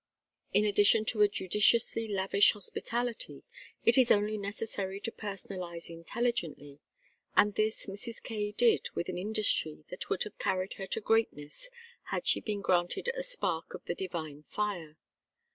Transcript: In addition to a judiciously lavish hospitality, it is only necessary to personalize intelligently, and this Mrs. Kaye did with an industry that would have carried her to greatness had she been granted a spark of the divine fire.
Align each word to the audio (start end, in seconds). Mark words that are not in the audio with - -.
In 0.51 0.65
addition 0.65 1.05
to 1.05 1.21
a 1.21 1.27
judiciously 1.27 2.07
lavish 2.07 2.53
hospitality, 2.53 3.43
it 3.85 3.99
is 3.99 4.09
only 4.09 4.35
necessary 4.35 4.99
to 4.99 5.11
personalize 5.11 5.91
intelligently, 5.91 6.79
and 7.37 7.53
this 7.53 7.85
Mrs. 7.85 8.19
Kaye 8.23 8.51
did 8.51 8.89
with 8.95 9.09
an 9.09 9.19
industry 9.19 9.85
that 9.89 10.09
would 10.09 10.23
have 10.23 10.39
carried 10.39 10.73
her 10.81 10.87
to 10.87 11.01
greatness 11.01 11.69
had 12.05 12.25
she 12.27 12.39
been 12.41 12.61
granted 12.61 13.09
a 13.13 13.21
spark 13.21 13.75
of 13.75 13.83
the 13.85 13.93
divine 13.93 14.41
fire. 14.41 14.97